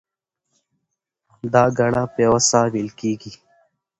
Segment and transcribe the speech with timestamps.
[1.53, 3.31] دا ګړه په یوه ساه وېل کېږي.